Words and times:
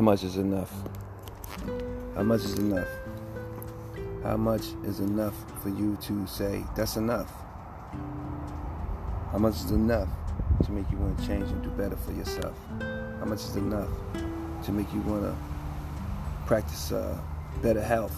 much 0.00 0.22
is 0.22 0.36
enough? 0.36 0.72
How 2.14 2.22
much 2.22 2.42
is 2.42 2.54
enough? 2.58 2.88
How 4.22 4.36
much 4.36 4.66
is 4.84 5.00
enough 5.00 5.34
for 5.62 5.70
you 5.70 5.96
to 6.02 6.26
say, 6.26 6.64
that's 6.76 6.96
enough? 6.96 7.32
How 9.32 9.38
much 9.38 9.54
is 9.56 9.70
enough 9.70 10.08
to 10.64 10.72
make 10.72 10.88
you 10.90 10.98
want 10.98 11.18
to 11.18 11.26
change 11.26 11.50
and 11.50 11.62
do 11.62 11.70
better 11.70 11.96
for 11.96 12.12
yourself? 12.12 12.56
How 13.18 13.24
much 13.24 13.40
is 13.40 13.56
enough 13.56 13.88
to 14.64 14.72
make 14.72 14.86
you 14.92 15.00
want 15.00 15.22
to 15.22 15.36
practice 16.46 16.92
uh, 16.92 17.18
better 17.62 17.82
health, 17.82 18.16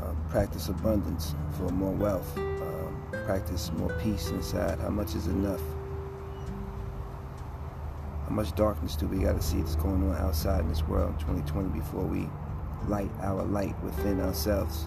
uh, 0.00 0.12
practice 0.30 0.68
abundance 0.68 1.34
for 1.56 1.70
more 1.70 1.92
wealth, 1.92 2.38
um, 2.38 2.96
practice 3.26 3.70
more 3.76 3.94
peace 4.02 4.30
inside? 4.30 4.78
How 4.78 4.90
much 4.90 5.14
is 5.14 5.26
enough? 5.26 5.60
How 8.28 8.34
much 8.34 8.54
darkness 8.56 8.94
do 8.94 9.06
we 9.06 9.20
got 9.20 9.36
to 9.36 9.42
see 9.42 9.56
that's 9.62 9.74
going 9.76 10.06
on 10.06 10.14
outside 10.16 10.60
in 10.60 10.68
this 10.68 10.86
world 10.86 11.12
in 11.12 11.18
2020 11.18 11.78
before 11.78 12.04
we 12.04 12.28
light 12.86 13.10
our 13.22 13.42
light 13.42 13.74
within 13.82 14.20
ourselves? 14.20 14.86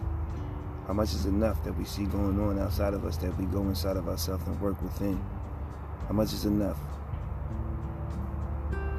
How 0.86 0.94
much 0.94 1.14
is 1.16 1.26
enough 1.26 1.64
that 1.64 1.76
we 1.76 1.84
see 1.84 2.06
going 2.06 2.40
on 2.40 2.60
outside 2.60 2.94
of 2.94 3.04
us 3.04 3.18
that 3.18 3.36
we 3.40 3.46
go 3.46 3.62
inside 3.64 3.98
of 3.98 4.08
ourselves 4.08 4.46
and 4.46 4.62
work 4.62 4.80
within? 4.84 5.20
How 6.08 6.14
much 6.14 6.34
is 6.34 6.46
enough? 6.46 6.78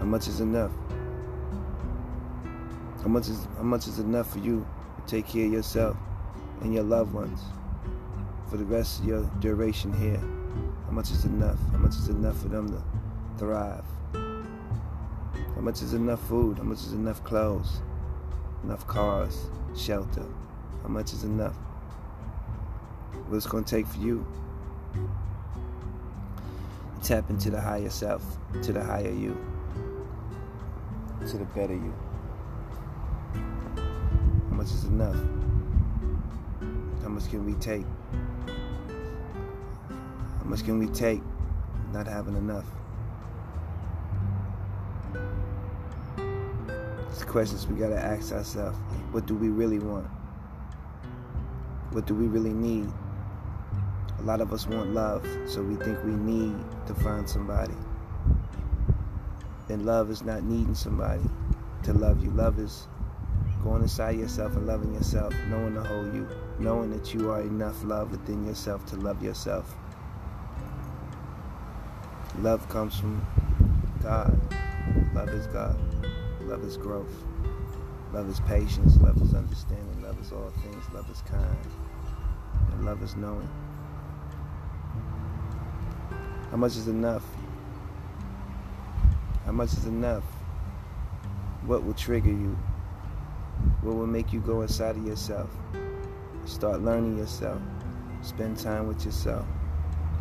How 0.00 0.06
much 0.06 0.26
is 0.26 0.40
enough? 0.40 0.72
How 3.02 3.08
much 3.08 3.28
is 3.28 3.46
how 3.56 3.62
much 3.62 3.86
is 3.86 4.00
enough 4.00 4.28
for 4.32 4.40
you 4.40 4.66
to 4.96 5.02
take 5.06 5.28
care 5.28 5.46
of 5.46 5.52
yourself 5.52 5.96
and 6.62 6.74
your 6.74 6.82
loved 6.82 7.12
ones 7.12 7.40
for 8.50 8.56
the 8.56 8.64
rest 8.64 9.00
of 9.00 9.06
your 9.06 9.22
duration 9.38 9.92
here? 9.92 10.20
How 10.86 10.90
much 10.90 11.12
is 11.12 11.26
enough? 11.26 11.58
How 11.70 11.78
much 11.78 11.94
is 11.94 12.08
enough 12.08 12.42
for 12.42 12.48
them 12.48 12.72
to 12.72 12.82
thrive? 13.38 13.84
How 15.62 15.66
much 15.66 15.80
is 15.80 15.94
enough 15.94 16.20
food? 16.26 16.58
How 16.58 16.64
much 16.64 16.78
is 16.78 16.92
enough 16.92 17.22
clothes? 17.22 17.82
Enough 18.64 18.84
cars, 18.88 19.46
shelter? 19.76 20.26
How 20.82 20.88
much 20.88 21.12
is 21.12 21.22
enough? 21.22 21.54
What 23.28 23.36
it's 23.36 23.46
going 23.46 23.62
to 23.62 23.76
take 23.76 23.86
for 23.86 23.98
you? 23.98 24.26
Tap 27.04 27.30
into 27.30 27.50
the 27.50 27.60
higher 27.60 27.90
self, 27.90 28.24
to 28.60 28.72
the 28.72 28.82
higher 28.82 29.12
you, 29.12 29.38
to 31.28 31.38
the 31.38 31.44
better 31.44 31.74
you. 31.74 31.94
How 34.50 34.56
much 34.56 34.66
is 34.66 34.82
enough? 34.82 35.14
How 37.02 37.08
much 37.08 37.30
can 37.30 37.46
we 37.46 37.54
take? 37.60 37.86
How 40.38 40.44
much 40.44 40.64
can 40.64 40.80
we 40.80 40.88
take 40.88 41.22
not 41.92 42.08
having 42.08 42.36
enough? 42.36 42.66
It's 47.12 47.20
the 47.20 47.26
questions 47.26 47.66
we 47.66 47.78
gotta 47.78 48.02
ask 48.02 48.32
ourselves. 48.32 48.78
What 49.10 49.26
do 49.26 49.34
we 49.34 49.50
really 49.50 49.78
want? 49.78 50.06
What 51.90 52.06
do 52.06 52.14
we 52.14 52.26
really 52.26 52.54
need? 52.54 52.88
A 54.18 54.22
lot 54.22 54.40
of 54.40 54.50
us 54.50 54.66
want 54.66 54.94
love, 54.94 55.22
so 55.44 55.62
we 55.62 55.76
think 55.84 56.02
we 56.04 56.12
need 56.12 56.56
to 56.86 56.94
find 56.94 57.28
somebody. 57.28 57.74
And 59.68 59.84
love 59.84 60.10
is 60.10 60.22
not 60.22 60.42
needing 60.44 60.74
somebody 60.74 61.22
to 61.82 61.92
love 61.92 62.24
you. 62.24 62.30
Love 62.30 62.58
is 62.58 62.88
going 63.62 63.82
inside 63.82 64.18
yourself 64.18 64.56
and 64.56 64.66
loving 64.66 64.94
yourself, 64.94 65.34
knowing 65.50 65.74
the 65.74 65.84
whole 65.84 66.06
you, 66.14 66.26
knowing 66.60 66.90
that 66.92 67.12
you 67.12 67.30
are 67.30 67.42
enough 67.42 67.84
love 67.84 68.10
within 68.10 68.46
yourself 68.46 68.86
to 68.86 68.96
love 68.96 69.22
yourself. 69.22 69.76
Love 72.38 72.66
comes 72.70 72.98
from 72.98 73.20
God. 74.02 74.34
Love 75.12 75.28
is 75.28 75.46
God. 75.48 75.76
Love 76.52 76.64
is 76.64 76.76
growth. 76.76 77.24
Love 78.12 78.28
is 78.28 78.40
patience. 78.40 79.00
Love 79.00 79.16
is 79.22 79.32
understanding. 79.32 80.02
Love 80.02 80.20
is 80.20 80.32
all 80.32 80.52
things. 80.62 80.84
Love 80.92 81.08
is 81.10 81.22
kind. 81.22 81.56
And 82.72 82.84
love 82.84 83.02
is 83.02 83.16
knowing. 83.16 83.48
How 86.50 86.58
much 86.58 86.76
is 86.76 86.88
enough? 86.88 87.24
How 89.46 89.52
much 89.52 89.72
is 89.72 89.86
enough? 89.86 90.24
What 91.64 91.84
will 91.84 91.94
trigger 91.94 92.28
you? 92.28 92.54
What 93.80 93.96
will 93.96 94.06
make 94.06 94.30
you 94.34 94.40
go 94.40 94.60
inside 94.60 94.96
of 94.96 95.06
yourself? 95.06 95.48
Start 96.44 96.82
learning 96.82 97.16
yourself. 97.16 97.62
Spend 98.20 98.58
time 98.58 98.88
with 98.88 99.06
yourself. 99.06 99.46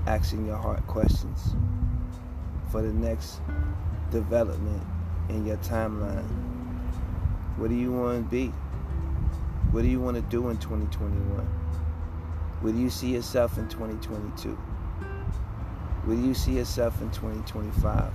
Asking 0.08 0.46
your 0.46 0.56
heart 0.56 0.88
questions 0.88 1.56
for 2.72 2.82
the 2.82 2.94
next 2.94 3.42
development 4.12 4.82
in 5.30 5.46
your 5.46 5.58
timeline. 5.58 6.28
What 7.58 7.70
do 7.70 7.76
you 7.76 7.92
want 7.92 8.26
to 8.26 8.30
be? 8.30 8.48
What 9.72 9.84
do 9.84 9.88
you 9.88 10.00
want 10.00 10.16
to 10.18 10.22
do 10.24 10.50
in 10.50 10.58
2021? 10.58 11.46
Where 12.62 12.74
do 12.74 12.80
you 12.80 12.90
see 12.90 13.14
yourself 13.14 13.58
in 13.58 13.68
2022? 13.70 14.50
Where 16.06 16.18
do 16.18 16.24
you 16.24 16.34
see 16.34 16.54
yourself 16.54 17.02
in 17.02 17.10
2025? 17.12 18.12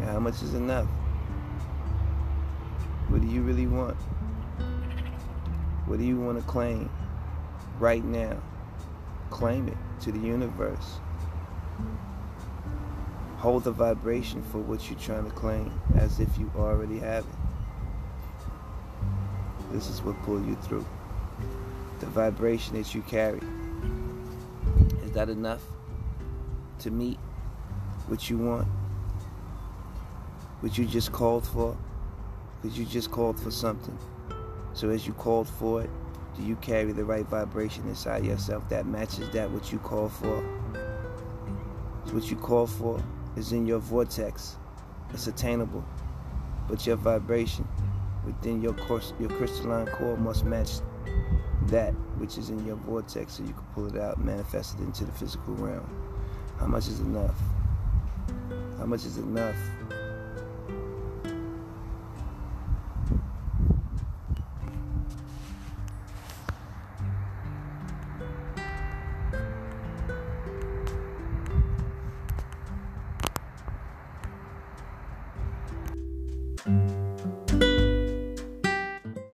And 0.00 0.08
how 0.08 0.20
much 0.20 0.42
is 0.42 0.54
enough? 0.54 0.86
What 3.08 3.22
do 3.22 3.26
you 3.26 3.42
really 3.42 3.66
want? 3.66 3.96
What 5.86 5.98
do 5.98 6.04
you 6.04 6.20
want 6.20 6.38
to 6.38 6.44
claim 6.44 6.90
right 7.78 8.04
now? 8.04 8.36
Claim 9.30 9.68
it 9.68 9.76
to 10.02 10.12
the 10.12 10.18
universe. 10.18 11.00
Hold 13.38 13.62
the 13.62 13.70
vibration 13.70 14.42
for 14.42 14.58
what 14.58 14.90
you're 14.90 14.98
trying 14.98 15.24
to 15.24 15.30
claim 15.30 15.72
as 15.94 16.18
if 16.18 16.36
you 16.36 16.50
already 16.56 16.98
have 16.98 17.24
it. 17.24 17.30
This 19.70 19.88
is 19.88 20.02
what 20.02 20.20
pull 20.24 20.44
you 20.44 20.56
through. 20.56 20.84
The 22.00 22.06
vibration 22.06 22.76
that 22.76 22.96
you 22.96 23.02
carry. 23.02 23.38
Is 25.04 25.12
that 25.12 25.28
enough 25.28 25.62
to 26.80 26.90
meet 26.90 27.16
what 28.08 28.28
you 28.28 28.38
want? 28.38 28.66
What 30.58 30.76
you 30.76 30.84
just 30.84 31.12
called 31.12 31.46
for? 31.46 31.76
Because 32.60 32.76
you 32.76 32.86
just 32.86 33.12
called 33.12 33.38
for 33.38 33.52
something. 33.52 33.96
So 34.72 34.90
as 34.90 35.06
you 35.06 35.12
called 35.12 35.48
for 35.48 35.82
it, 35.82 35.90
do 36.36 36.42
you 36.42 36.56
carry 36.56 36.90
the 36.90 37.04
right 37.04 37.24
vibration 37.24 37.86
inside 37.86 38.24
yourself 38.24 38.68
that 38.70 38.86
matches 38.86 39.30
that 39.30 39.48
what 39.48 39.70
you 39.70 39.78
called 39.78 40.10
for? 40.10 40.44
It's 42.02 42.12
what 42.12 42.28
you 42.28 42.36
called 42.36 42.70
for 42.70 43.00
is 43.38 43.52
in 43.52 43.66
your 43.66 43.78
vortex. 43.78 44.56
It's 45.14 45.26
attainable. 45.26 45.84
But 46.68 46.86
your 46.86 46.96
vibration 46.96 47.66
within 48.26 48.60
your 48.60 48.74
course, 48.74 49.14
your 49.18 49.30
crystalline 49.30 49.86
core 49.86 50.16
must 50.16 50.44
match 50.44 50.80
that 51.68 51.92
which 52.18 52.36
is 52.36 52.50
in 52.50 52.66
your 52.66 52.76
vortex 52.76 53.34
so 53.34 53.42
you 53.42 53.54
can 53.54 53.64
pull 53.74 53.86
it 53.86 54.00
out, 54.00 54.22
manifest 54.22 54.78
it 54.78 54.82
into 54.82 55.04
the 55.04 55.12
physical 55.12 55.54
realm. 55.54 55.88
How 56.58 56.66
much 56.66 56.88
is 56.88 57.00
enough? 57.00 57.36
How 58.78 58.86
much 58.86 59.04
is 59.06 59.16
enough 59.18 59.56